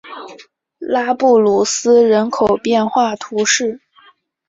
[0.79, 3.79] 拉布鲁斯人口变化图示